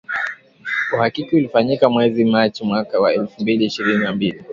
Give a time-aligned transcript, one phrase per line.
[0.93, 4.43] Uhakiki ulifanyika mwezi Machi mwaka wa elfu mbili ishirini na mbili.